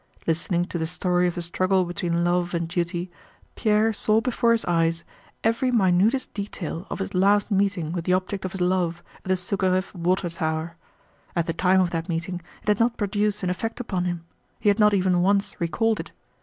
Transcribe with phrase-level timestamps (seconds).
[0.25, 3.11] Listening to the story of the struggle between love and duty,
[3.53, 5.03] Pierre saw before his eyes
[5.43, 9.35] every minutest detail of his last meeting with the object of his love at the
[9.35, 10.75] Súkharev water tower.
[11.35, 14.79] At the time of that meeting it had not produced an effect upon him—he had
[14.79, 16.11] not even once recalled it.